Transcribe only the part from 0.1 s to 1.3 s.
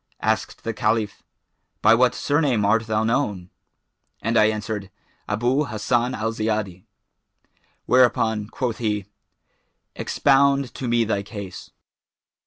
Asked the Caliph,